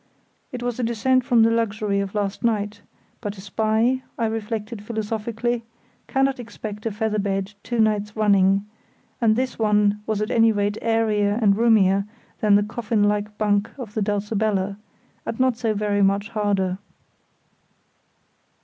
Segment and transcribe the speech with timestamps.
[0.51, 2.81] It was a descent from the luxury of last night;
[3.21, 5.63] but a spy, I reflected philosophically,
[6.07, 8.65] cannot expect a feather bed two nights running,
[9.21, 12.05] and this one was at any rate airier and roomier
[12.39, 14.77] than the coffin like bunk of the Dulcibella,
[15.23, 16.79] and not so very much harder.